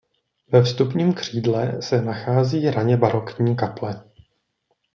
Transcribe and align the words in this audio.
Ve 0.51 0.61
vstupním 0.61 1.13
křídle 1.13 1.81
se 1.81 2.01
nachází 2.01 2.69
raně 2.71 2.97
barokní 2.97 3.55
kaple. 3.55 4.03